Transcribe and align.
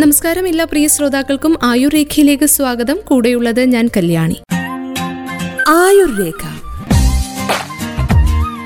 നമസ്കാരം 0.00 0.48
എല്ലാ 0.48 0.64
പ്രിയ 0.64 0.86
ശ്രോതാക്കൾക്കും 0.86 1.58
ആയുർ 1.62 1.92
രേഖയിലേക്ക് 1.92 2.44
സ്വാഗതം. 2.44 2.98
കൂടെയുള്ളത് 3.04 3.64
ഞാൻ 3.64 3.90
കല്യാണി. 3.96 4.36
ആയുർരേഖ. 5.68 6.42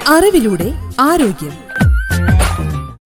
അറിവിലൂടെ 0.09 0.73
ആരോഗ്യം. 1.01 1.53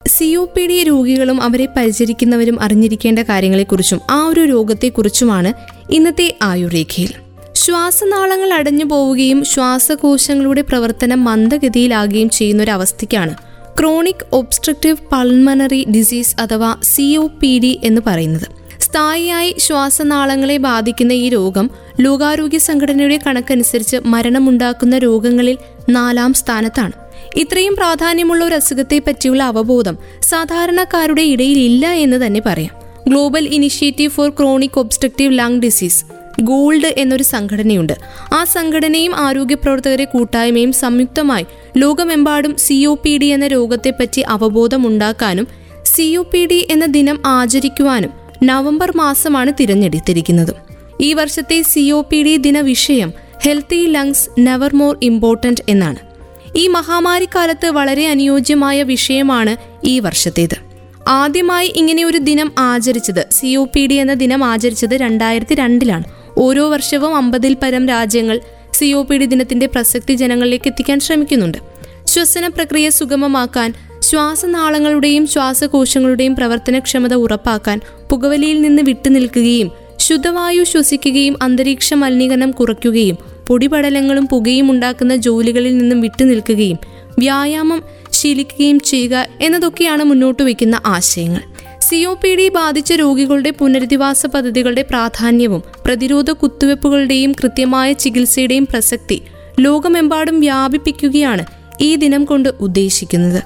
സി 0.07 0.35
ഒ 0.35 0.45
പി 0.45 0.67
ഡി 0.67 0.83
രോഗികളും 0.83 1.43
അവരെ 1.43 1.69
പരിചരിക്കുന്നവരും 1.77 2.63
അറിഞ്ഞിരിക്കേണ്ട 2.63 3.19
കാര്യങ്ങളെക്കുറിച്ചും 3.19 4.01
ആ 4.11 4.27
ഒരു 4.27 4.41
രോഗത്തെക്കുറിച്ചുമാണ് 4.41 5.53
ഇന്നത്തെ 5.93 6.39
ആയുർരേഖയിൽ. 6.43 7.13
ശ്വാസനാളങ്ങൾ 7.55 8.53
അടഞ്ഞു 8.53 8.85
പോവുകയും 8.85 9.45
ശ്വാസകോശങ്ങളുടെ 9.45 10.61
പ്രവർത്തനം 10.61 11.25
മന്ദഗതിയിലാകുകയും 11.25 12.31
ചെയ്യുന്ന 12.31 12.63
ഒരു 12.63 12.71
അവസ്ഥയ്ക്കാണ് 12.71 13.44
ക്രോണിക് 13.85 14.27
ഒബ്സ്ട്രക്റ്റീവ് 14.33 14.97
പൾമണറി 15.13 15.85
ഡിസീസ് 15.89 16.37
അഥവാ 16.41 16.77
സി 16.83 17.17
ഒ 17.17 17.27
പി 17.27 17.59
ഡി 17.59 17.81
എന്ന് 17.85 18.01
പറയുന്നത്. 18.07 18.47
സ്ഥായിയായി 18.81 19.55
ശ്വാസനാളങ്ങളെ 19.59 20.57
ബാധിക്കുന്ന 20.57 21.13
ഈ 21.13 21.29
രോഗം 21.29 21.71
ലോകാരോഗ്യ 22.01 22.59
സംഘടനയുടെ 22.59 23.19
കണക്കനുസരിച്ച് 23.27 23.97
മരണമുണ്ടാക്കുന്ന 24.05 24.99
രോഗങ്ങളിൽ 24.99 25.59
നാലാം 25.89 26.33
സ്ഥാനത്താണ്. 26.33 26.93
ഇത്രയും 27.37 27.77
പ്രാധാന്യമുള്ള 27.77 28.45
ഒരു 28.45 28.55
അസുഖത്തെ 28.55 28.99
പറ്റിയുള്ള 28.99 29.43
അവബോധം 29.43 29.99
സാധാരണക്കാരുടെ 30.23 31.23
ഇടയിൽ 31.23 31.59
ഇല്ല 31.59 31.93
എന്ന് 31.93 32.27
തന്നെ 32.27 32.43
പറയാം. 32.47 32.75
Global 33.09 33.49
initiative 33.49 34.11
for 34.11 34.31
chronic 34.31 34.79
obstructive 34.79 35.39
lung 35.39 35.61
disease. 35.61 36.05
Gold 36.43 36.95
എന്നൊരു 36.99 37.23
സംഘടനയുണ്ട്. 37.23 37.93
ആ 38.33 38.45
സംഘടനയും 38.45 39.17
ആരോഗ്യ 39.17 39.55
പ്രവർത്തകരെ 39.55 40.05
കൂട്ടായ്മയും 40.05 40.73
സംയുക്തമായി 40.73 41.47
ലോകമെമ്പാടും 41.77 42.57
സി 42.57 42.85
ഒ 42.85 42.95
പി 42.95 43.19
ഡി 43.19 43.25
എന്ന 43.25 43.47
രോഗത്തെപ്പറ്റി 43.47 44.21
അവബോധമുണ്ടാക്കാനും 44.21 45.49
സി 45.85 46.17
ഒ 46.17 46.23
പി 46.23 46.47
ഡി 46.47 46.67
എന്ന 46.71 46.87
ദിനം 46.87 47.23
ആചരിക്കുവാനും 47.27 48.11
നവംബർ 48.43 48.93
മാസമാണ് 48.97 49.53
തിരഞ്ഞെടുത്തിരിക്കുന്നത്. 49.61 50.55
ഈ 51.01 51.13
വർഷത്തെ 51.13 51.63
സി 51.63 51.91
ഒ 51.91 52.03
പി 52.03 52.23
ഡി 52.23 52.37
ദിന 52.37 52.61
വിഷയം 52.61 53.13
healthy 53.45 53.87
lungs 53.87 54.29
never 54.39 54.75
more 54.75 54.99
important 55.03 55.61
എന്നാണ്. 55.69 55.97
ഈ 56.57 56.67
മഹാമാരി 56.67 56.85
മഹാമാരിക്കാലത്ത് 56.85 57.67
വളരെ 57.67 58.07
അനുയോജ്യമായ 58.07 58.83
വിഷയമാണ് 58.83 59.57
ഈ 59.85 60.01
വർഷത്തേത്. 60.01 60.75
ആദ്യമായി 61.09 61.73
ഇങ്ങനെ 61.77 62.05
ഒരു 62.05 62.19
ദിനം 62.19 62.53
ആചരിച്ചത് 62.59 63.27
സി 63.31 63.55
ഒ 63.55 63.65
പി 63.65 63.87
ഡി 63.87 63.95
എന്ന 63.95 64.15
ദിനം 64.15 64.45
ആചരിച്ചത് 64.45 64.95
രണ്ടായിരത്തി 64.95 65.55
രണ്ടിലാണ്. 65.55 66.24
ഓരോ 66.39 66.71
വർഷവും 66.71 67.17
അമ്പതിൽ 67.17 67.57
പരം 67.63 67.89
രാജ്യങ്ങൾ 67.89 68.41
സി 68.75 68.93
ഒ 68.93 69.03
പി 69.03 69.17
ഡി 69.17 69.27
ദിനത്തിന്റെ 69.27 69.67
പ്രസക്തി 69.67 70.15
ജനങ്ങളിലേക്ക് 70.15 70.69
എത്തിക്കാൻ 70.69 71.01
ശ്രമിക്കുന്നുണ്ട്. 71.01 71.59
ശ്വസന 72.07 72.49
പ്രക്രിയ 72.49 72.91
സുഗമമാക്കാൻ 72.91 73.75
ശ്വാസനാളങ്ങളുടെയും 74.01 75.27
ശ്വാസകോശങ്ങളുടെയും 75.27 76.37
പ്രവർത്തനക്ഷമത 76.37 77.15
ഉറപ്പാക്കാൻ 77.15 77.81
പുകവലിയിൽ 78.11 78.61
നിന്ന് 78.61 78.83
വിട്ടുനിൽക്കുകയും 78.83 79.71
ശുദ്ധവായു 79.99 80.65
ശ്വസിക്കുകയും 80.65 81.37
അന്തരീക്ഷ 81.43 81.95
മലിനീകരണം 81.95 82.51
കുറയ്ക്കുകയും 82.51 83.19
പൊടിപടലങ്ങളും 83.47 84.27
പുകയും 84.27 84.71
ഉണ്ടാക്കുന്ന 84.71 85.17
ജോലികളിൽ 85.17 85.79
നിന്നും 85.79 86.01
വിട്ടുനിൽക്കുകയും 86.01 86.79
വ്യായാമം 87.19 87.83
ശീലിക്കുകയും 88.11 88.81
ചെയ്യുക 88.81 89.27
എന്നതൊക്കെയാണ് 89.41 90.05
മുന്നോട്ട് 90.05 90.43
വയ്ക്കുന്ന 90.43 90.81
ആശയങ്ങൾ. 90.87 91.54
സി 91.87 92.05
ഒ 92.05 92.15
പി 92.15 92.35
ഡി 92.35 92.49
ബാധിച്ച 92.49 92.93
രോഗികളുടെ 92.93 93.51
പുനരധിവാസ 93.51 94.27
പദ്ധതികളുടെ 94.27 94.83
പ്രാധാന്യവും 94.83 95.63
പ്രതിരോധ 95.85 96.31
കുത്തിവയ്പ്പുകളുടെയും 96.31 97.33
കൃത്യമായ 97.33 97.93
ചികിത്സയുടെയും 97.93 98.67
പ്രസക്തി 98.67 99.23
ലോകമെമ്പാടും 99.61 100.41
വ്യാപിപ്പിക്കുകയാണ് 100.41 101.45
ഈ 101.81 101.97
ദിനം 101.97 102.25
കൊണ്ട് 102.25 102.49
ഉദ്ദേശിക്കുന്നത്. 102.61 103.43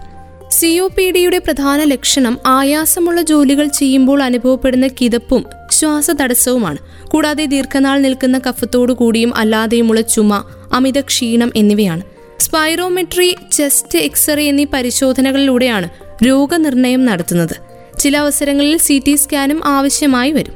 സി 0.51 0.79
ഒ 0.79 0.89
പി 0.89 1.11
ഡിയുടെ 1.11 1.39
പ്രധാന 1.39 1.85
ലക്ഷണം 1.85 2.39
ആയാസമുള്ള 2.47 3.23
ജോലികൾ 3.23 3.67
ചെയ്യുമ്പോൾ 3.67 4.23
അനുഭവപ്പെടുന്ന 4.23 4.87
കിതപ്പും 4.87 5.45
ശ്വാസതടസ്സവുമാണ്. 5.71 6.79
കൂടാതെ 7.09 7.45
ദീർഘനാൾ 7.45 7.99
നിൽക്കുന്ന 7.99 8.39
കഫത്തോടു 8.39 8.93
കൂടിയും 8.93 9.37
അല്ലാതെയുമുള്ള 9.37 10.01
ചുമ 10.01 10.45
അമിത 10.73 11.01
ക്ഷീണം 11.01 11.53
എന്നിവയാണ്. 11.57 12.03
സ്പൈറോമെട്രി 12.39 13.37
ചെസ്റ്റ് 13.53 13.99
എക്സ്റേ 13.99 14.45
എന്നീ 14.49 14.65
പരിശോധനകളിലൂടെയാണ് 14.65 15.89
രോഗനിർണയം 16.27 17.05
നടത്തുന്നത്. 17.05 17.68
ചില 17.99 18.17
അവസരങ്ങളിൽ 18.17 18.77
സി 18.77 19.03
ടി 19.07 19.15
സ്കാനും 19.15 19.67
ആവശ്യമായി 19.67 20.33
വരും. 20.33 20.53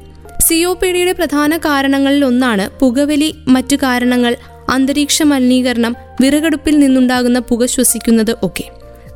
സി 0.49 0.65
ഒ 0.65 0.75
പി 0.75 0.93
ഡിയുടെ 0.93 1.13
പ്രധാന 1.13 1.57
കാരണങ്ങളിൽ 1.57 2.25
ഒന്നാണ് 2.25 2.81
പുകവലി 2.81 3.35
മറ്റു 3.49 3.77
കാരണങ്ങൾ 3.77 4.37
അന്തരീക്ഷ 4.69 5.23
മലിനീകരണം 5.23 5.97
വിറകടുപ്പിൽ 6.21 6.79
നിന്നുണ്ടാകുന്ന 6.79 7.39
പുക 7.39 7.67
ശ്വസിക്കുന്നത് 7.67 8.37
ഒക്കെ. 8.43 8.65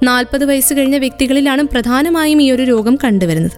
നാൽപ്പത് 0.03 0.45
വയസ്സ് 0.45 0.75
കഴിഞ്ഞ 0.75 0.97
വ്യക്തികളിലാണ് 0.97 1.63
പ്രധാനമായും 1.63 2.43
ഈ 2.43 2.51
ഒരു 2.51 2.63
രോഗം 2.63 2.99
കണ്ടുവരുന്നത്. 3.05 3.53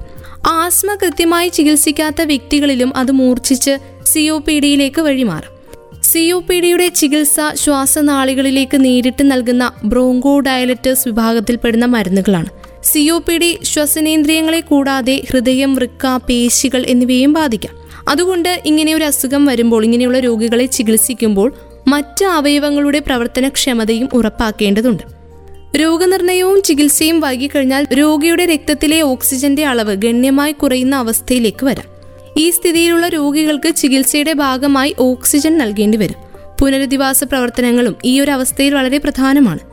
ആസ്മ 0.46 0.94
കൃത്യമായി 0.94 1.48
ചികിത്സിക്കാത്ത 1.48 2.22
വ്യക്തികളിലും 2.22 2.96
അത് 2.96 3.10
മൂർച്ഛിച്ച് 3.10 3.78
സി 4.02 4.28
ഒ 4.28 4.38
പി 4.38 4.60
ഡിയിലേക്ക് 4.60 5.00
വഴിമാറും. 5.00 5.54
സി 6.02 6.30
ഒ 6.30 6.40
പി 6.40 6.60
ഡിയുടെ 6.60 6.88
ചികിത്സ 6.88 7.40
ശ്വാസനാളികളിലേക്ക് 7.54 8.84
നേരിട്ട് 8.84 9.30
നൽകുന്ന 9.30 9.72
ബ്രോങ്കോ 9.84 10.40
ഡയലറ്റേഴ്സ് 10.40 11.08
വിഭാഗത്തിൽപ്പെടുന്ന 11.08 11.84
മരുന്നുകളാണ്. 11.84 12.57
സി 12.88 13.10
ഒ 13.10 13.18
പി 13.18 13.38
ഡി 13.38 13.58
ശ്വസനേന്ദ്രിയങ്ങളെ 13.62 14.60
കൂടാതെ 14.60 15.22
ഹൃദയം 15.30 15.74
വൃക്ക 15.74 16.16
പേശികൾ 16.28 16.84
എന്നിവയും 16.88 17.32
ബാധിക്കാം. 17.32 17.74
അതുകൊണ്ട് 18.08 18.62
ഇങ്ങനെ 18.66 18.94
ഒരു 18.94 19.04
അസുഖം 19.04 19.46
വരുമ്പോൾ 19.46 19.84
ഇങ്ങനെയുള്ള 19.84 20.18
രോഗികളെ 20.18 20.66
ചികിത്സിക്കുമ്പോൾ 20.66 21.54
മറ്റ് 21.88 22.24
അവയവങ്ങളുടെ 22.24 22.98
പ്രവർത്തനക്ഷമതയും 22.98 24.08
ഉറപ്പാക്കേണ്ടതുണ്ട്. 24.12 25.02
രോഗനിർണയവും 25.76 26.62
ചികിത്സയും 26.62 27.20
വൈകിക്കഴിഞ്ഞാൽ 27.20 27.86
രോഗിയുടെ 27.92 28.44
രക്തത്തിലെ 28.44 29.00
ഓക്സിജന്റെ 29.00 29.64
അളവ് 29.64 29.94
ഗണ്യമായി 29.94 30.52
കുറയുന്ന 30.52 30.96
അവസ്ഥയിലേക്ക് 30.96 31.66
വരാം. 31.66 31.86
ഈ 32.36 32.50
സ്ഥിതിയിലുള്ള 32.50 33.08
രോഗികൾക്ക് 33.08 33.74
ചികിത്സയുടെ 33.74 34.32
ഭാഗമായി 34.32 34.94
ഓക്സിജൻ 34.98 35.58
നൽകേണ്ടി 35.58 35.98
വരും 35.98 36.16
പുനരധിവാസ 36.60 37.24
പ്രവർത്തനങ്ങളും 37.24 37.96
ഈ 38.04 38.20
ഒരു 38.20 38.30
അവസ്ഥയിൽ 38.30 38.74
വളരെ 38.74 38.98
പ്രധാനമാണ്. 38.98 39.67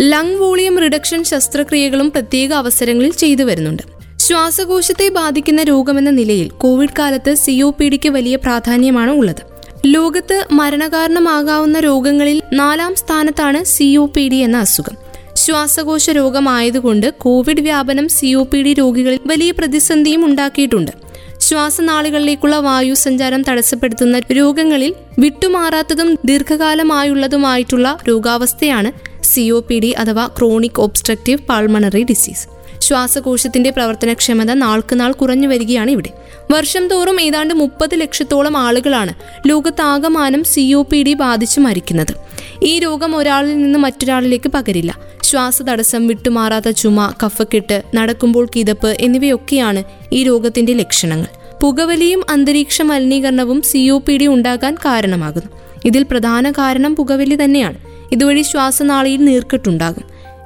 ലങ് 0.00 0.36
വോളിയം 0.36 0.78
റിഡക്ഷൻ 0.78 1.24
ശസ്ത്രക്രിയകളും 1.24 2.10
പ്രത്യേക 2.10 2.52
അവസരങ്ങളിൽ 2.52 3.12
ചെയ്തു 3.12 3.42
വരുന്നുണ്ട്. 3.42 3.82
ശ്വാസകോശത്തെ 4.18 5.08
ബാധിക്കുന്ന 5.08 5.62
രോഗമെന്ന 5.62 6.10
നിലയിൽ 6.10 6.48
കോവിഡ് 6.48 6.94
കാലത്ത് 6.98 7.34
സി 7.34 7.62
ഒ 7.62 7.70
പി 7.70 7.88
ഡിക്ക് 7.88 8.08
വലിയ 8.08 8.36
പ്രാധാന്യമാണ് 8.36 9.10
ഉള്ളത്. 9.10 9.42
ലോകത്ത് 9.86 10.46
മരണകാരണമാകാവുന്ന 10.52 11.80
രോഗങ്ങളിൽ 11.80 12.42
നാലാം 12.52 12.94
സ്ഥാനത്താണ് 12.94 13.64
സി 13.64 13.96
ഒ 13.96 14.06
പി 14.06 14.28
ഡി 14.28 14.34
എന്ന 14.34 14.56
അസുഖം. 14.56 14.96
ശ്വാസകോശ 15.36 16.10
രോഗമായതുകൊണ്ട് 16.10 17.14
കോവിഡ് 17.18 17.60
വ്യാപനം 17.60 18.08
സി 18.08 18.34
ഒ 18.34 18.44
പി 18.44 18.62
ഡി 18.62 18.74
രോഗികളിൽ 18.74 19.20
വലിയ 19.26 19.50
പ്രതിസന്ധിയും 19.50 20.24
ഉണ്ടാക്കിയിട്ടുണ്ട്. 20.24 20.92
ശ്വാസനാളികളിലേക്കുള്ള 21.40 22.56
വായു 22.56 22.94
സഞ്ചാരം 22.94 23.42
തടസ്സപ്പെടുത്തുന്ന 23.42 24.18
രോഗങ്ങളിൽ 24.18 24.94
വിട്ടുമാറാത്തതും 25.18 26.18
ദീർഘകാലമായുള്ളതുമായിട്ടുള്ള 26.24 27.98
രോഗാവസ്ഥയാണ് 28.08 29.07
സി 29.28 29.50
ഒ 29.50 29.60
പി 29.60 29.80
ഡി 29.80 29.90
അഥവാ 29.90 30.26
ക്രോണിക് 30.26 30.80
ഒബ്സ്ട്രക്റ്റീവ് 30.80 31.38
പൾമണറി 31.48 32.02
ഡിസീസ് 32.02 32.58
ശ്വാസകോശത്തിന്റെ 32.80 33.70
പ്രവർത്തനക്ഷമത 33.70 34.52
നാൾക്കുനാൾ 34.52 35.12
കുറഞ്ഞു 35.12 35.48
വരികയാണ് 35.48 35.90
ഇവിടെ. 35.90 36.10
വർഷം 36.50 36.88
തോറും 36.88 37.20
ഏതാണ്ട് 37.20 37.54
മുപ്പത് 37.54 37.94
ലക്ഷത്തോളം 37.94 38.56
ആളുകളാണ് 38.56 39.14
ലോകത്താകമാനം 39.48 40.44
സി 40.44 40.72
ഒ 40.72 40.82
പി 40.82 41.02
ഡി 41.02 41.14
ബാധിച്ച് 41.14 41.60
മരിക്കുന്നത്. 41.60 42.14
ഈ 42.62 42.78
രോഗം 42.78 43.16
ഒരാളിൽ 43.16 43.58
നിന്ന് 43.58 43.78
മറ്റൊരാളിലേക്ക് 43.78 44.48
പകരില്ല. 44.48 44.98
ശ്വാസതടസ്സം 45.22 46.06
വിട്ടുമാറാത്ത 46.06 46.68
ചുമ 46.70 47.14
കഫക്കെട്ട് 47.26 47.82
നടക്കുമ്പോൾ 47.94 48.48
കിതപ്പ് 48.56 48.96
എന്നിവയൊക്കെയാണ് 49.00 49.84
ഈ 50.12 50.24
രോഗത്തിന്റെ 50.24 50.72
ലക്ഷണങ്ങൾ. 50.72 51.26
പുകവലിയും 51.60 52.24
അന്തരീക്ഷ 52.30 52.82
മലിനീകരണവും 52.82 53.62
സി 53.62 53.88
ഒ 53.88 53.98
പി 53.98 54.18
ഡി 54.18 54.26
ഉണ്ടാകാൻ 54.26 54.74
കാരണമാകുന്നു. 54.74 55.50
ഇതിൽ 55.84 56.02
പ്രധാന 56.02 56.50
കാരണം 56.50 56.96
പുകവലി 56.96 57.38
തന്നെയാണ്. 57.44 57.87
ഇതുവഴി 58.12 58.42
ശ്വാസനാളിയിൽ 58.42 59.24
നീർക്കെട്ടുണ്ടാകും. 59.24 60.04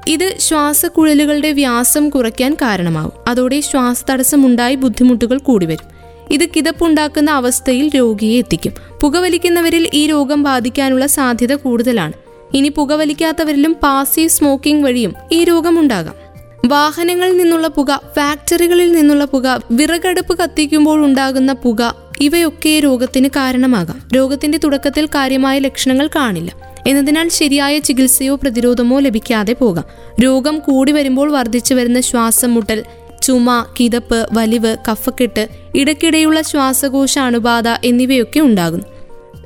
ഇത് 0.08 0.34
ശ്വാസക്കുഴലുകളുടെ 0.38 1.52
വ്യാസം 1.52 2.08
കുറയ്ക്കാൻ 2.08 2.54
കാരണമാകും 2.54 3.12
അതോടെ 3.28 3.60
ശ്വാസതടസ്സമുണ്ടായി 3.60 4.74
ബുദ്ധിമുട്ടുകൾ 4.74 5.38
കൂടിവരും. 5.38 6.02
ഇത് 6.30 6.48
കിതപ്പുണ്ടാക്കുന്ന 6.56 7.30
അവസ്ഥയിൽ 7.30 7.90
രോഗിയെ 7.96 8.38
എത്തിക്കും. 8.38 8.72
പുകവലിക്കുന്നവരിൽ 9.00 9.90
ഈ 9.94 10.06
രോഗം 10.06 10.42
ബാധിക്കാനുള്ള 10.42 11.06
സാധ്യത 11.06 11.54
കൂടുതലാണ്. 11.54 12.12
ഇനി 12.54 12.68
പുകവലിക്കാത്തവരിലും 12.68 13.76
പാസീവ് 13.82 14.28
സ്മോക്കിംഗ് 14.28 14.84
വഴിയും 14.84 15.14
ഈ 15.32 15.44
രോഗമുണ്ടാകാം. 15.44 16.14
വാഹനങ്ങളിൽ 16.66 17.36
നിന്നുള്ള 17.36 17.66
പുക 17.66 18.00
ഫാക്ടറികളിൽ 18.16 18.92
നിന്നുള്ള 18.92 19.24
പുക 19.24 19.62
വിറകടുപ്പ് 19.70 20.38
കത്തിക്കുമ്പോൾ 20.38 21.04
ഉണ്ടാകുന്ന 21.04 21.52
പുക 21.52 21.94
ഇവയൊക്കെ 22.20 22.80
രോഗത്തിന് 22.80 23.28
കാരണമാകാം. 23.28 24.02
രോഗത്തിന്റെ 24.14 24.58
തുടക്കത്തിൽ 24.58 25.06
കാര്യമായ 25.06 25.58
ലക്ഷണങ്ങൾ 25.58 26.06
കാണില്ല. 26.06 26.71
എന്നതിനാൽ 26.86 27.28
ശരിയായ 27.28 27.78
ചികിത്സയോ 27.78 28.34
പ്രതിരോധമോ 28.36 28.98
ലഭിക്കാതെ 28.98 29.52
പോകാം. 29.52 29.84
രോഗം 30.22 30.58
കൂടി 30.58 30.92
വരുമ്പോൾ 30.92 31.32
വർദ്ധിച്ചു 31.32 31.74
വരുന്ന 31.74 32.00
ശ്വാസം 32.00 32.54
മുട്ടൽ 32.54 32.84
ചുമ 33.22 33.66
കിതപ്പ് 33.80 34.28
വലിവ് 34.32 34.76
കഫക്കെട്ട് 34.90 35.48
ഇടയ്ക്കിടെയുള്ള 35.74 36.42
ശ്വാസകോശ 36.42 37.18
അണുബാധ 37.18 37.64
എന്നിവയൊക്കെ 37.68 38.40
ഉണ്ടാകുന്നു. 38.40 38.84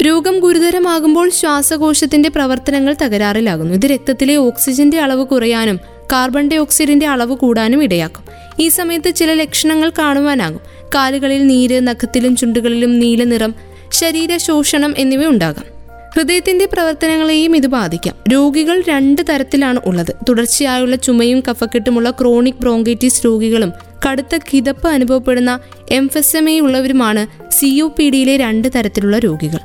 രോഗം 0.03 0.41
ഗുരുതരമാകുമ്പോൾ 0.41 1.31
ശ്വാസകോശത്തിന്റെ 1.31 2.29
പ്രവർത്തനങ്ങൾ 2.29 2.95
തകരാറിലാകുന്നു. 3.03 3.75
ഇത് 3.75 3.87
രക്തത്തിലെ 3.87 4.37
ഓക്സിജന്റെ 4.37 5.01
അളവ് 5.01 5.27
കുറയാനും 5.27 5.81
കാർബൺ 6.13 6.49
ഡൈ 6.49 6.57
ഓക്സൈഡിന്റെ 6.57 7.07
അളവ് 7.07 7.37
കൂടാനും 7.37 7.83
ഇടയാക്കും. 7.83 8.25
ഈ 8.61 8.69
സമയത്ത് 8.69 9.15
ചില 9.15 9.33
ലക്ഷണങ്ങൾ 9.33 9.93
കാണുവാനാകും. 9.99 10.61
കാലുകളിൽ 10.95 11.47
നീര് 11.47 11.81
നഖത്തിലും 11.81 12.37
ചുണ്ടുകളിലും 12.37 12.99
നീല 12.99 13.25
നിറം 13.25 13.55
ശരീര 13.93 14.37
ശോഷണം 14.37 14.95
എന്നിവ 14.99 15.27
ഉണ്ടാകാം. 15.27 15.76
ഹൃദയത്തിന്റെ 16.17 16.67
പ്രവർത്തനങ്ങളെയും 16.67 17.57
ഇത് 17.57 17.67
ബാധിക്കാം. 17.67 18.15
രോഗികൾ 18.33 18.83
രണ്ട് 18.89 19.23
തരത്തിലാണ് 19.29 19.81
ഉള്ളത്. 19.87 20.13
തുടർച്ചയായുള്ള 20.29 20.97
ചുമയും 20.97 21.43
കഫക്കെട്ടുമുള്ള 21.51 22.11
ക്രോണിക് 22.11 22.55
ബ്രോങ്കൈറ്റിസ് 22.55 23.25
രോഗികളും 23.25 23.73
കടുത്ത 24.07 24.39
കിതപ്പ് 24.53 24.89
അനുഭവപ്പെടുന്ന 24.89 25.61
എംഫെസമേ 25.91 26.61
ഉള്ളവരുമാണ് 26.61 27.51
സി 27.51 27.81
ഒ 27.81 27.89
പി 27.89 28.11
ഡിയിലെ 28.11 28.37
രണ്ട് 28.37 28.69
തരത്തിലുള്ള 28.75 29.19
രോഗികൾ. 29.19 29.59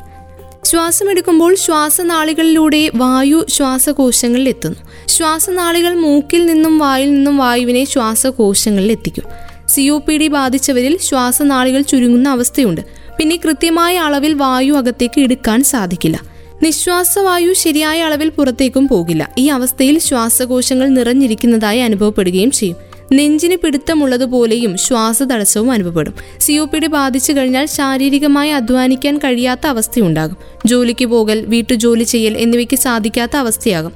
ശ്വാസമെടുക്കുമ്പോൾ 0.65 1.55
ശ്വാസനാളികളിലൂടെ 1.55 2.91
വായു 2.95 3.45
ശ്വാസകോശങ്ങളിൽ 3.49 4.49
എത്തുന്നു. 4.49 4.79
ശ്വാസനാളികൾ 5.07 5.93
മൂക്കിൽ 5.93 6.45
നിന്നും 6.45 6.79
വായിൽ 6.79 7.13
നിന്നും 7.13 7.37
വായുവിനെ 7.37 7.85
ശ്വാസകോശങ്ങളിൽ 7.85 8.91
എത്തിക്കും. 8.91 9.23
സി 9.67 9.81
ഒ 9.81 9.99
പി 9.99 10.17
ഡി 10.17 10.27
ബാധിച്ചവരിൽ 10.27 10.97
ശ്വാസനാളികൾ 10.97 11.81
ചുരുങ്ങുന്ന 11.81 12.29
അവസ്ഥയുണ്ട്. 12.29 12.81
പിന്നെ 13.17 13.39
കൃത്യമായ 13.45 13.97
അളവിൽ 13.97 14.33
വായു 14.33 14.73
അകത്തേക്ക് 14.73 15.21
എടുക്കാൻ 15.21 15.63
സാധിക്കില്ല. 15.63 16.30
നിശ്വാസവായു 16.63 17.53
ശരിയായ 17.53 18.01
അളവിൽ 18.01 18.29
പുറത്തേക്കും 18.29 18.87
പോകില്ല. 18.87 19.29
ഈ 19.37 19.47
അവസ്ഥയിൽ 19.47 19.99
ശ്വാസകോശങ്ങൾ 19.99 20.87
നിറഞ്ഞിരിക്കുന്നതായി 20.87 21.79
അനുഭവപ്പെടുകയും 21.79 22.51
ചെയ്യും. 22.51 22.77
നെഞ്ചിന് 23.13 23.55
പിടുത്തമുള്ളതുപോലെയും 23.55 24.77
ശ്വാസതടസ്സവും 24.77 25.71
അനുഭവപ്പെടും. 25.71 26.13
സി 26.39 26.53
ഒ 26.53 26.65
പി 26.65 26.79
ഡി 26.79 26.87
ബാധിച്ചു 26.87 27.33
കഴിഞ്ഞാൽ 27.33 27.65
ശാരീരികമായി 27.65 28.49
അധ്വാനിക്കാൻ 28.49 29.17
കഴിയാത്ത 29.17 29.67
അവസ്ഥയുണ്ടാകും. 29.67 30.37
ജോലിക്ക് 30.65 31.05
പോകൽ 31.05 31.45
വീട്ടുജോലി 31.47 32.03
ചെയ്യൽ 32.03 32.37
എന്നിവയ്ക്ക് 32.37 32.77
സാധിക്കാത്ത 32.77 33.37
അവസ്ഥയാകും. 33.37 33.91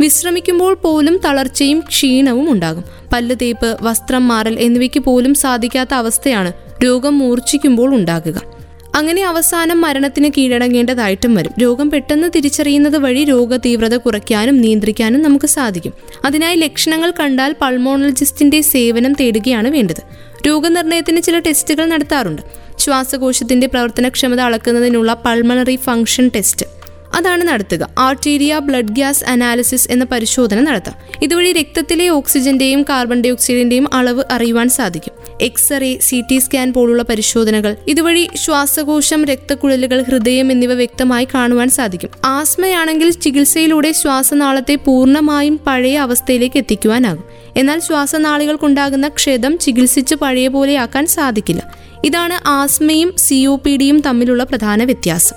വിശ്രമിക്കുമ്പോൾ 0.00 0.74
പോലും 0.74 1.20
തളർച്ചയും 1.24 1.80
ക്ഷീണവും 1.80 2.52
ഉണ്ടാകും. 2.52 2.84
പല്ല് 3.12 3.36
തേപ്പ് 3.42 3.78
വസ്ത്രം 3.82 4.28
മാറൽ 4.28 4.60
എന്നിവയ്ക്ക് 4.60 5.00
പോലും 5.00 5.34
സാധിക്കാത്ത 5.34 5.94
അവസ്ഥയാണ് 5.94 6.52
രോഗം 6.84 7.18
മൂർച്ഛിക്കുമ്പോൾ 7.18 7.94
ഉണ്ടാകുക. 7.94 8.57
അങ്ങനെ 8.98 9.24
അവസാനം 9.24 9.80
മരണത്തിന് 9.80 10.30
കീഴടങ്ങേണ്ടതായിട്ടും 10.38 11.34
വരും. 11.34 11.52
രോഗം 11.62 11.90
പെട്ടെന്ന് 11.90 12.28
തിരിച്ചറിയുന്നത് 12.36 12.96
വഴി 12.96 13.24
രോഗ 13.24 13.56
തീവ്രത 13.56 13.96
കുറയ്ക്കാനും 13.96 14.60
നിയന്ത്രിക്കാനും 14.60 15.22
നമുക്ക് 15.22 15.46
സാധിക്കും. 15.46 15.92
അതിനായി 16.24 16.56
ലക്ഷണങ്ങൾ 16.56 17.12
കണ്ടാൽ 17.20 17.54
പൾമോണോളജിസ്റ്റിന്റെ 17.60 18.60
സേവനം 18.60 19.12
തേടുകയാണ് 19.12 19.68
വേണ്ടത്. 19.68 20.02
രോഗനിർണയത്തിന് 20.46 21.22
ചില 21.22 21.38
ടെസ്റ്റുകൾ 21.38 21.86
നടത്താറുണ്ട്. 21.86 22.42
ശ്വാസകോശത്തിന്റെ 22.78 23.66
പ്രവർത്തനക്ഷമത 23.66 24.40
അളക്കുന്നതിനുള്ള 24.40 25.22
പൾമണറി 25.26 25.76
ഫംഗ്ഷൻ 25.76 26.30
ടെസ്റ്റ്. 26.36 26.66
അതാണ് 27.14 27.42
നടത്തുക. 27.48 27.88
ആർട്ടീരിയ 27.98 28.58
ബ്ലഡ് 28.58 28.92
ഗ്യാസ് 28.92 29.24
അനാലിസിസ് 29.24 29.90
എന്ന 29.90 30.04
പരിശോധന 30.04 30.60
നടത്താം. 30.60 30.94
ഇതുവഴി 31.22 31.52
രക്തത്തിലെ 31.52 32.08
ഓക്സിജന്റെയും 32.08 32.82
കാർബൺ 32.82 33.22
ഡൈ 33.22 33.30
ഓക്സൈഡിന്റെയും 33.30 33.94
അളവ് 33.94 34.24
അറിയുവാൻ 34.30 34.68
സാധിക്കും. 34.68 35.17
എക്സ്റേ 35.40 35.98
സി 36.00 36.22
ടി 36.30 36.38
സ്കാൻ 36.38 36.72
പോലുള്ള 36.72 37.02
പരിശോധനകൾ 37.02 37.76
ഇതുവഴി 37.88 38.28
ശ്വാസകോശം 38.34 39.24
രക്തക്കുഴലുകൾ 39.24 40.02
ഹൃദയം 40.02 40.52
എന്നിവ 40.52 40.72
വ്യക്തമായി 40.72 41.28
കാണുവാൻ 41.34 41.68
സാധിക്കും. 41.68 42.10
ആസ്മയാണെങ്കിൽ 42.24 43.10
ചികിത്സയിലൂടെ 43.10 43.92
ശ്വാസനാളത്തെ 43.92 44.74
പൂർണമായും 44.74 45.60
പഴയ 45.66 45.98
അവസ്ഥയിലേക്ക് 45.98 46.56
എത്തിക്കുവാനാകും. 46.56 47.24
എന്നാൽ 47.56 47.80
ശ്വാസനാളികൾക്കുണ്ടാകുന്ന 47.80 49.08
ക്ഷതം 49.08 49.58
ചികിത്സിച്ച് 49.58 50.14
പഴയ 50.14 50.48
പോലെയാക്കാൻ 50.48 51.06
സാധിക്കില്ല. 51.06 51.74
ഇതാണ് 52.04 52.48
ആസ്മയും 52.48 53.14
സി 53.18 53.46
ഒ 53.46 53.56
പി 53.56 53.76
ഡിയും 53.76 54.00
തമ്മിലുള്ള 54.00 54.44
പ്രധാന 54.44 54.84
വ്യത്യാസം. 54.84 55.36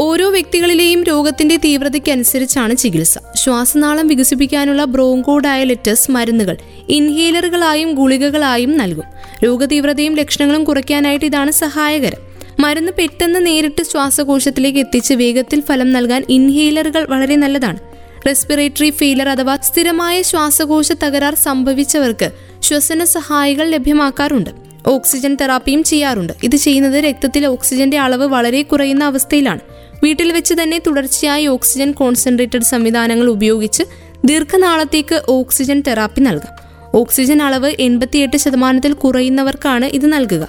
ഓരോ 0.00 0.30
വ്യക്തികളിലെയും 0.30 1.04
രോഗത്തിന്റെ 1.04 1.56
തീവ്രതയ്ക്കനുസരിച്ചാണ് 1.56 2.76
ചികിത്സ. 2.76 3.18
ശ്വാസനാളം 3.36 4.06
വികസിപ്പിക്കാനുള്ള 4.06 4.84
ബ്രോങ്കോ 4.84 5.38
ഡയലറ്റസ് 5.38 6.10
മരുന്നുകൾ 6.10 6.56
ഇൻഹേലറുകളായും 6.88 7.94
ഗുളികകളായും 7.94 8.78
നൽകും. 8.78 9.04
രോഗതീവ്രതയും 9.44 10.14
ലക്ഷണങ്ങളും 10.14 10.64
കുറയ്ക്കാനായിട്ട് 10.64 11.24
ഇതാണ് 11.24 11.50
സഹായകരം. 11.50 12.32
മരുന്ന് 12.60 12.92
പെട്ടെന്ന് 12.98 13.46
നേരിട്ട് 13.46 13.82
ശ്വാസകോശത്തിലേക്ക് 13.82 14.78
എത്തിച്ച് 14.78 15.14
വേഗത്തിൽ 15.14 15.60
ഫലം 15.60 15.92
നൽകാൻ 15.92 16.24
ഇൻഹേലറുകൾ 16.28 17.04
വളരെ 17.04 17.36
നല്ലതാണ്. 17.36 17.78
റെസ്പിറേറ്ററി 18.26 18.90
ഫെയിലർ 18.90 19.28
അഥവാ 19.28 19.56
സ്ഥിരമായ 19.56 20.22
ശ്വാസകോശ 20.22 20.92
തകരാർ 20.92 21.34
സംഭവിച്ചവർക്ക് 21.34 22.30
ശ്വസന 22.62 23.04
സഹായികൾ 23.04 23.70
ലഭ്യമാക്കാറുണ്ട്. 23.70 24.50
ഓക്സിജൻ 24.86 25.36
തെറാപ്പിയും 25.40 25.82
ചെയ്യാറുണ്ട്. 25.82 26.32
ഇത് 26.42 26.56
ചെയ്യുന്നത് 26.56 26.94
രക്തത്തിലെ 26.94 27.46
ഓക്സിജന്റെ 27.46 27.98
അളവ് 27.98 28.26
വളരെ 28.26 28.62
കുറയുന്ന 28.62 29.04
അവസ്ഥയിലാണ്. 29.04 29.60
വീട്ടിൽ 30.04 30.32
വെച്ച് 30.32 30.54
തന്നെ 30.62 30.78
തുടർച്ചയായി 30.78 31.46
ഓക്സിജൻ 31.46 31.92
കോൺസെൻട്രേറ്റഡ് 31.92 32.62
സംവിധാനങ്ങൾ 32.62 33.28
ഉപയോഗിച്ച് 33.28 33.82
ദീർഘനാളത്തേക്ക് 34.24 35.22
ഓക്സിജൻ 35.28 35.82
തെറാപ്പി 35.86 36.20
നൽകാം. 36.20 36.61
ഓക്സിജൻ 36.94 37.42
അളവ് 37.42 37.72
എൺപത്തിയെട്ട് 37.80 38.36
ശതമാനത്തിൽ 38.36 38.92
കുറയുന്നവർക്കാണ് 38.92 39.84
ഇത് 39.84 40.12
നൽകുക. 40.12 40.48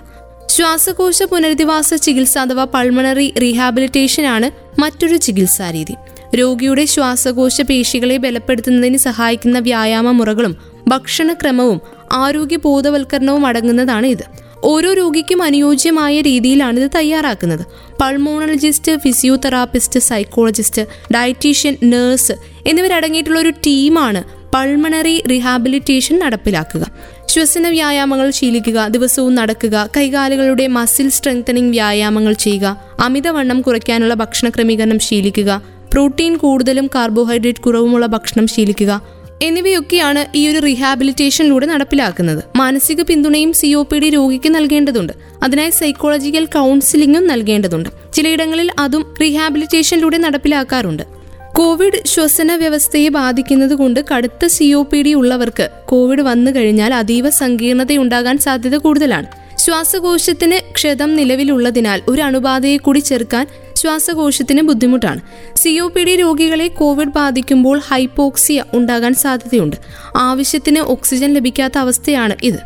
ശ്വാസകോശ 0.49 1.23
പുനരധിവാസ 1.23 1.93
ചികിത്സ 1.93 2.37
അഥവാ 2.37 2.63
പൾമണറി 2.63 3.33
റീഹാബിലിറ്റേഷൻ 3.41 4.25
ആണ് 4.25 4.51
മറ്റൊരു 4.79 5.17
ചികിത്സാ 5.17 5.71
രീതി. 5.71 5.95
രോഗിയുടെ 6.35 6.85
ശ്വാസകോശ 6.85 7.61
പേശികളെ 7.61 8.17
ബലപ്പെടുത്തുന്നതിന് 8.17 8.97
സഹായിക്കുന്ന 8.97 9.59
വ്യായാമ 9.59 10.11
മുറകളും 10.11 10.57
ഭക്ഷണക്രമവും 10.87 11.81
ആരോഗ്യ 12.11 12.57
ബോധവൽക്കരണവും 12.57 13.45
അടങ്ങുന്നതാണ് 13.45 14.05
ഇത്. 14.05 14.23
ഓരോ 14.63 14.93
രോഗിക്കും 14.93 15.43
അനുയോജ്യമായ 15.43 16.21
രീതിയിലാണ് 16.21 16.79
ഇത് 16.79 16.91
തയ്യാറാക്കുന്നത്. 16.95 17.65
Pulmonologist 18.01 18.97
physiotherapist 18.97 19.99
psychologist 19.99 20.81
dietitian 21.13 21.77
nurse 21.83 22.31
എന്നിവരടങ്ങിയിട്ടുള്ള 22.67 23.39
ഒരു 23.39 23.49
ടീമാണ് 23.49 24.42
പൾമണറി 24.53 25.23
റീഹാബിലിറ്റേഷൻ 25.29 26.19
നടപ്പിലാക്കുക. 26.19 26.87
ശ്വസന 27.27 27.69
വ്യായാമങ്ങൾ 27.69 28.29
ശീലിക്കുക 28.29 28.87
ദിവസവും 28.87 29.35
നടക്കുക 29.35 29.89
കൈകാലുകളുടെ 29.97 30.67
മസിൽ 30.67 31.09
സ്ട്രെങ്തനിങ് 31.09 31.69
വ്യായാമങ്ങൾ 31.69 32.33
ചെയ്യുക 32.33 32.77
അമിതവണ്ണം 32.99 33.61
കുറയ്ക്കാനുള്ള 33.61 34.13
ഭക്ഷണ 34.13 34.49
ക്രമീകരണം 34.49 34.99
ശീലിക്കുക 34.99 35.61
പ്രോട്ടീൻ 35.93 36.37
കൂടുതലും 36.37 36.89
കാർബോഹൈഡ്രേറ്റ് 36.95 37.59
കുറവുമുള്ള 37.59 38.05
ഭക്ഷണം 38.05 38.47
ശീലിക്കുക 38.47 39.01
എന്നിവയൊക്കെയാണ് 39.41 40.37
ഈ 40.37 40.47
ഒരു 40.47 40.59
റീഹാബിലിറ്റേഷനിലൂടെ 40.65 41.65
നടപ്പിലാക്കുന്നത്. 41.65 42.43
മാനസിക 42.55 43.01
പിന്തുണയും 43.01 43.53
സി 43.53 43.73
ഒ 43.73 43.83
പി 43.83 43.99
ഡി 43.99 44.09
രോഗിക്ക് 44.09 44.49
നൽകേണ്ടതുണ്ട്. 44.55 45.13
അതിനായി 45.43 45.69
സൈക്കോളജിക്കൽ 45.69 46.45
കൗൺസിലിംഗും 46.45 47.27
നൽകേണ്ടതുണ്ട്. 47.27 47.89
ചിലയിടങ്ങളിൽ 48.13 48.69
അതും 48.79 49.13
റീഹാബിലിറ്റേഷനിലൂടെ 49.21 50.17
നടപ്പിലാക്കാറുണ്ട്. 50.17 51.22
കോവിഡ് 51.57 52.07
ശ്വസന 52.07 52.55
വ്യവസ്ഥയെ 52.55 53.09
ബാധിക്കുന്നത് 53.09 53.75
കൊണ്ട് 53.75 53.99
കടുത്ത 54.11 54.45
സി 54.45 54.73
ഒ 54.73 54.83
പി 54.83 55.01
ഡി 55.01 55.13
ഉള്ളവർക്ക് 55.13 55.69
കോവിഡ് 55.85 56.21
വന്നു 56.21 56.51
കഴിഞ്ഞാൽ 56.51 56.93
അതീവ 56.93 57.29
സങ്കീർണതയുണ്ടാകാൻ 57.29 58.37
സാധ്യത 58.37 58.75
കൂടുതലാണ്. 58.75 59.25
ശ്വാസകോശത്തിന് 59.57 60.73
ക്ഷതം 60.73 61.15
നിലവിലുള്ളതിനാൽ 61.15 62.01
ഒരു 62.07 62.21
അണുബാധയെ 62.21 62.77
കൂടി 62.77 62.99
ചെറുക്കാൻ 62.99 63.47
ശ്വാസകോശത്തിന് 63.75 64.61
ബുദ്ധിമുട്ടാണ്. 64.61 65.21
സി 65.55 65.79
ഒ 65.79 65.87
പി 65.87 66.03
ഡി 66.03 66.15
രോഗികളെ 66.15 66.67
കോവിഡ് 66.67 67.07
ബാധിക്കുമ്പോൾ 67.07 67.79
ഹൈപ്പോക്സിയ 67.79 68.63
ഉണ്ടാകാൻ 68.73 69.13
സാധ്യതയുണ്ട്. 69.13 69.75
ആവശ്യത്തിന് 70.17 70.79
ഓക്സിജൻ 70.79 71.33
ലഭിക്കാത്ത 71.33 71.77
അവസ്ഥയാണ് 71.77 72.35
ഇത്. 72.43 72.59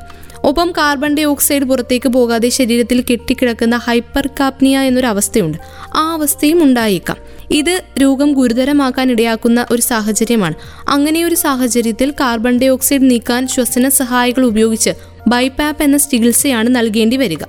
ഒപ്പം 0.44 0.72
കാർബൺ 0.78 1.16
ഡൈ 1.16 1.24
ഓക്സൈഡ് 1.24 1.64
പുറത്തേക്ക് 1.64 2.10
പോകാതെ 2.10 2.50
ശരീരത്തിൽ 2.50 3.04
കെട്ടിക്കിടക്കുന്ന 3.12 3.76
ഹൈപ്പർ 3.76 4.28
കാപ്നിയ 4.40 4.80
എന്നൊരു 4.80 5.08
അവസ്ഥയുണ്ട് 5.08 5.58
ആ 5.98 6.14
അവസ്ഥയും 6.14 6.64
ഉണ്ടായേക്കാം. 6.64 7.27
ഇത് 7.52 7.84
രോഗം 8.02 8.34
ഗുരുതരമാക്കാൻ 8.34 9.12
ഇടയാക്കുന്ന 9.12 9.66
ഒരു 9.72 9.82
സാഹചര്യമാണ്. 9.82 10.56
അങ്ങനെ 10.88 11.26
ഒരു 11.26 11.36
സാഹചര്യത്തിൽ 11.36 12.12
കാർബൺ 12.12 12.60
ഡൈ 12.60 12.68
ഓക്സൈഡ് 12.68 13.12
നീക്കാൻ 13.12 13.48
ശ്വസന 13.48 13.90
സഹായികൾ 13.90 14.46
ഉപയോഗിച്ച് 14.46 14.90
ബൈപാപ്പ് 15.28 15.84
എന്ന 15.84 15.98
ചികിത്സയാണ് 15.98 16.76
നൽകേണ്ടി 16.76 17.18
വരിക. 17.18 17.44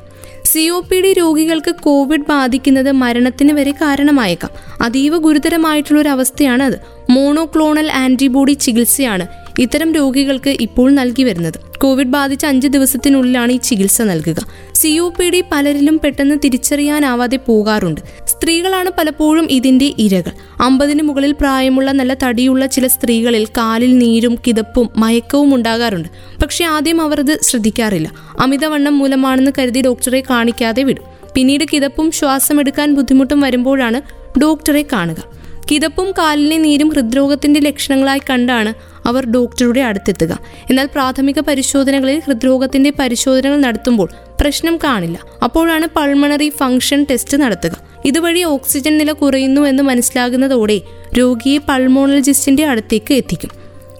സി 0.44 0.68
ഒ 0.68 0.80
പി 0.80 1.00
ഡി 1.00 1.12
രോഗികൾക്ക് 1.12 1.74
കോവിഡ് 1.74 2.26
ബാധിക്കുന്നത് 2.28 2.92
മരണത്തിന് 2.92 3.52
വരെ 3.52 3.70
കാരണമായേക്കാം. 3.70 4.50
അതീവ 4.80 5.16
ഗുരുതരമായിട്ടുള്ള 5.16 6.00
ഒരു 6.00 6.08
അവസ്ഥയാണ് 6.08 6.62
അത് 6.62 6.80
മോണോക്ലോണൽ 7.10 7.92
ആന്റിബോഡി 7.92 8.52
ചികിത്സയാണ് 8.52 9.26
ഇത്തരം 9.58 9.94
രോഗികൾക്ക് 9.94 10.56
ഇപ്പോൾ 10.60 10.90
നൽകി 10.90 11.22
വരുന്നത്. 11.22 11.67
കോവിഡ് 11.82 12.08
ബാധിച്ച 12.08 12.46
അഞ്ച് 12.46 12.68
ദിവസത്തിനുള്ളിലാണ് 12.68 13.52
ഈ 13.52 13.56
ചികിത്സ 13.56 14.02
നൽകുക. 14.02 14.40
സി 14.74 14.88
യു 14.88 15.14
പി 15.18 15.30
ഡി 15.30 15.44
പലരിലും 15.52 16.00
പെട്ടെന്ന് 16.04 16.34
തിരിച്ചറിയാനാവാതെ 16.44 17.36
പോകാറുണ്ട്. 17.36 18.00
സ്ത്രീകളാണ് 18.26 18.90
പലപ്പോഴും 18.98 19.46
ഇതിന്റെ 19.50 19.94
ഇരകൾ. 19.98 20.30
അമ്പതിന് 20.62 21.02
മുകളിൽ 21.02 21.32
പ്രായമുള്ള 21.32 21.92
നല്ല 21.92 22.14
തടിയുള്ള 22.22 22.66
ചില 22.66 22.86
സ്ത്രീകളിൽ 22.86 23.46
കാലിൽ 23.46 23.98
നീരും 23.98 24.38
കിതപ്പും 24.46 24.90
മയക്കവും 24.96 25.54
ഉണ്ടാകാറുണ്ട്. 25.54 26.08
പക്ഷെ 26.42 26.64
ആദ്യം 26.64 27.00
അവർ 27.00 27.20
അത് 27.20 27.42
ശ്രദ്ധിക്കാറില്ല. 27.42 28.10
അമിതവണ്ണം 28.40 28.98
മൂലമാണെന്ന് 28.98 29.50
കരുതി 29.58 29.82
ഡോക്ടറെ 29.82 30.22
കാണിക്കാതെ 30.30 30.82
വിടും. 30.82 31.02
പിന്നീട് 31.34 31.64
കിതപ്പും 31.72 32.10
ശ്വാസമെടുക്കാൻ 32.10 32.94
ബുദ്ധിമുട്ടും 32.94 33.40
വരുമ്പോഴാണ് 33.40 34.00
ഡോക്ടറെ 34.40 34.84
കാണുക. 34.92 35.37
കിതപ്പും 35.70 36.10
കാലിലെ 36.10 36.56
നീരും 36.56 36.88
ഹൃദ്രോഗത്തിന്റെ 36.88 37.60
ലക്ഷണങ്ങളായി 37.60 38.20
കണ്ടാണ് 38.30 38.74
അവർ 39.08 39.26
ഡോക്ടറുടെ 39.26 39.80
അടുത്തെത്തുക. 39.80 40.38
എന്നാൽ 40.70 40.86
പ്രാഥമിക 40.86 41.40
പരിശോധനകളിൽ 41.40 42.22
ഹൃദ്രോഗത്തിന്റെ 42.24 42.92
പരിശോധനകൾ 42.98 43.56
നടത്തുമ്പോൾ 43.56 44.08
പ്രശ്നം 44.40 44.76
കാണില്ല. 44.76 45.20
അപ്പോഴാണ് 45.44 45.86
പൾമണറി 45.96 46.52
ഫംഗ്ഷൻ 46.56 47.06
ടെസ്റ്റ് 47.10 47.36
നടത്തുക. 47.36 47.76
ഇതുവഴി 48.04 48.42
ഓക്സിജൻ 48.42 48.98
നില 48.98 49.12
കുറയുന്നു 49.12 49.60
എന്ന് 49.60 49.82
മനസ്സിലാകുന്നതോടെ 49.82 50.80
രോഗിയെ 51.18 51.58
പൾമോണോളജിസ്റ്റിന്റെ 51.58 52.64
അടുത്തേക്ക് 52.64 53.14
എത്തിക്കും. 53.14 53.50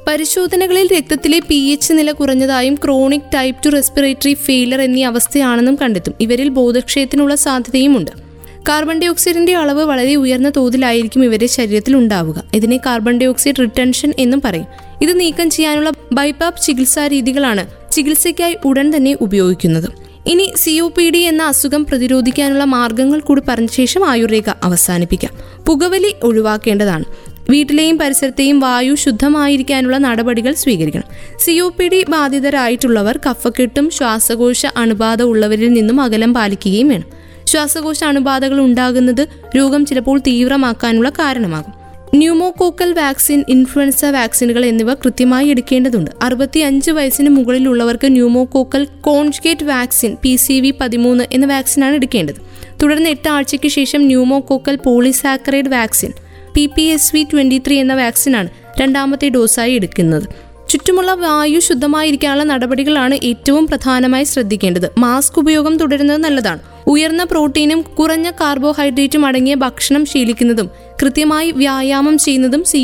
പരിശോധനകളിൽ 0.09 0.89
രക്തത്തിലെ 0.97 1.39
പി 1.39 1.55
എച്ച് 1.55 1.93
നില 1.93 2.13
കുറഞ്ഞതായും 2.13 2.75
chronic 2.75 3.31
type 3.35 3.65
two 3.65 3.69
respiratory 3.69 4.35
failure 4.35 4.81
എന്നീ 4.81 5.05
അവസ്ഥയാണെന്നും 5.05 5.79
കണ്ടെത്തും. 5.83 6.15
ഇവരിൽ 6.21 6.49
ബോധക്ഷയത്തിനുള്ള 6.49 7.35
സാധ്യതയുമുണ്ട്. 7.35 8.28
കാർബൺ 8.69 8.99
ഡൈ 8.99 9.07
ഓക്സൈഡിന്റെ 9.07 9.55
അളവ് 9.57 9.83
വളരെ 9.85 10.15
ഉയർന്ന 10.15 10.53
തോതിലായിരിക്കും 10.57 11.25
ഇവരുടെ 11.25 11.47
ശരീരത്തിൽ 11.47 11.97
ഉണ്ടാവുക. 11.97 12.43
ഇതിനെ 12.55 12.77
കാർബൺ 12.77 13.19
ഡൈ 13.19 13.27
ഓക്സൈഡ് 13.27 13.61
റിട്ടൻഷൻ 13.61 14.15
എന്നും 14.19 14.43
പറയും. 14.45 14.67
ഇത് 15.03 15.21
നീക്കം 15.21 15.51
ചെയ്യാനുള്ള 15.51 15.93
ബൈപാപ്പ് 16.13 16.61
ചികിത്സാ 16.61 17.07
രീതികളാണ് 17.07 17.67
ചികിത്സയ്ക്കായി 17.93 18.57
ഉടൻ 18.65 18.97
തന്നെ 18.97 19.17
ഉപയോഗിക്കുന്നത്. 19.21 19.89
ഇനി 20.27 20.53
സി 20.57 20.81
ഒ 20.81 20.89
പി 20.89 21.11
ഡി 21.11 21.19
എന്ന 21.19 21.43
അസുഖം 21.43 21.85
പ്രതിരോധിക്കാനുള്ള 21.85 22.65
മാർഗങ്ങൾ 22.65 23.21
കൂടി 23.21 23.43
പറഞ്ഞ 23.49 23.67
ശേഷം 23.67 24.11
ആയുർരേഖ 24.11 24.51
അവസാനിപ്പിക്കാം. 24.63 25.31
പുകവലി 25.67 26.15
ഒഴിവാക്കേണ്ടതാണ്. 26.23 27.05
വീട്ടിലെയും 27.51 27.99
പരിസരത്തെയും 27.99 28.61
വായു 28.61 28.95
ശുദ്ധമായിരിക്കാനുള്ള 28.95 29.99
നടപടികൾ 29.99 30.53
സ്വീകരിക്കണം. 30.53 31.09
സി 31.41 31.59
ഒ 31.61 31.69
പി 31.69 31.89
ഡി 31.89 32.05
ബാധിതരായിട്ടുള്ളവർ 32.09 33.19
കഫക്കെട്ടും 33.31 33.91
ശ്വാസകോശ 33.91 34.67
അണുബാധ 34.67 35.23
ഉള്ളവരിൽ 35.23 35.73
നിന്നും 35.73 36.01
അകലം 36.01 36.35
പാലിക്കുകയും 36.35 36.89
വേണം. 36.89 37.28
ശ്വാസകോശ 37.49 38.05
അണുബാധകൾ 38.05 38.61
ഉണ്ടാകുന്നത് 38.61 39.29
രോഗം 39.57 39.87
ചിലപ്പോൾ 39.87 40.19
തീവ്രമാക്കാനുള്ള 40.19 41.11
കാരണമാകും. 41.11 41.75
ന്യൂമോകോക്കൽ 42.15 42.93
വാക്സിൻ 42.93 43.45
ഇൻഫ്ലുവൻസ 43.49 44.05
വാക്സിനുകൾ 44.05 44.65
എന്നിവ 44.65 44.95
കൃത്യമായി 44.95 45.49
എടുക്കേണ്ടതുണ്ട്. 45.49 46.11
അറുപത്തി 46.23 46.61
അഞ്ച് 46.61 46.91
വയസ്സിന് 46.91 47.31
മുകളിലുള്ളവർക്ക് 47.31 48.13
pneumococcal 48.13 48.89
conjugate 49.01 49.65
vaccine 49.65 50.17
P 50.23 50.37
C 50.37 50.61
V 50.61 50.75
പതിമൂന്ന് 50.81 51.25
എന്ന 51.33 51.47
വാക്സിനാണ് 51.47 51.95
എടുക്കേണ്ടത്. 51.95 52.35
തുടർന്ന് 52.83 53.11
എട്ട് 53.11 53.29
ആഴ്ചയ്ക്ക് 53.29 53.69
ശേഷം 53.69 54.03
pneumococcal 54.07 54.77
polysaccharide 54.77 55.69
vaccine 55.69 56.13
P 56.55 56.67
P 56.67 56.83
S 56.83 57.17
V 57.17 57.23
twenty 57.23 57.59
three 57.67 57.79
എന്ന 57.79 57.95
വാക്സിനാണ് 57.95 58.49
രണ്ടാമത്തെ 58.81 59.29
ഡോസായി 59.29 59.73
എടുക്കുന്നത്. 59.73 60.48
ചുറ്റുമുള്ള 60.71 61.13
വായു 61.15 61.59
ശുദ്ധമായിരിക്കാനുള്ള 61.59 62.45
നടപടികളാണ് 62.45 63.15
ഏറ്റവും 63.25 63.67
പ്രധാനമായി 63.67 64.25
ശ്രദ്ധിക്കേണ്ടത്. 64.25 64.89
മാസ്ക് 64.99 65.39
ഉപയോഗം 65.39 65.77
തുടരുന്നത് 65.77 66.21
നല്ലതാണ്. 66.25 66.61
ഉയർന്ന 66.87 67.25
പ്രോട്ടീനും 67.25 67.81
കുറഞ്ഞ 67.99 68.31
കാർബോഹൈഡ്രേറ്റും 68.31 69.27
അടങ്ങിയ 69.27 69.55
ഭക്ഷണം 69.55 70.07
ശീലിക്കുന്നതും 70.07 70.69
കൃത്യമായി 71.03 71.51
വ്യായാമം 71.51 72.19
ചെയ്യുന്നതും 72.19 72.65
സി 72.65 72.81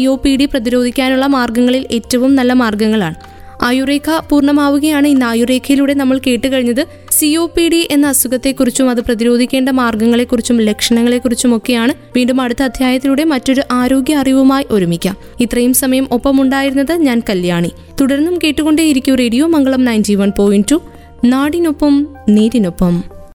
പ്രതിരോധിക്കാനുള്ള 0.52 1.26
മാർഗങ്ങളിൽ 1.26 1.86
ഏറ്റവും 1.90 2.34
നല്ല 2.34 2.52
മാർഗങ്ങളാണ് 2.52 3.33
ആയുർരേഖ 3.64 4.20
പൂർണമാവുകയാണ്. 4.30 5.08
ഇന്ന് 5.08 5.26
ആയുർരേഖയിലൂടെ 5.26 5.94
നമ്മൾ 5.94 6.20
കേട്ട് 6.26 6.52
കഴിഞ്ഞത് 6.52 6.86
സി 7.10 7.36
ഒ 7.36 7.46
പി 7.46 7.68
ഡി 7.68 7.88
എന്ന 7.90 8.06
അസുഖത്തെക്കുറിച്ചും 8.06 8.90
അത് 8.90 9.00
പ്രതിരോധിക്കേണ്ട 9.00 9.68
മാർഗങ്ങളെക്കുറിച്ചും 9.68 10.60
ലക്ഷണങ്ങളെക്കുറിച്ചും 10.60 11.56
ഒക്കെയാണ് 11.56 11.94
വീണ്ടും 12.16 12.40
അടുത്ത 12.40 12.62
അധ്യായത്തിലൂടെ 12.62 13.24
മറ്റൊരു 13.24 13.62
ആരോഗ്യ 13.70 14.14
അറിവുമായി 14.14 14.66
ഒരുമിക്കാം. 14.70 15.16
ഇത്രയും 15.40 15.74
സമയം 15.74 16.08
ഒപ്പമുണ്ടായിരുന്നത് 16.12 16.92
ഞാൻ 16.92 17.22
കല്യാണി. 17.28 17.72
തുടർന്നും 18.00 18.38
കേട്ടുകൊണ്ടേയിരിക്കും 18.44 19.14
radio 19.14 19.46
Mangalam 19.46 19.84
ninety 19.84 20.14
one 20.14 20.32
point 20.38 20.70
two. 20.70 20.82
നാടിനൊപ്പം 21.24 22.08
നേരിനൊപ്പം. 22.28 23.13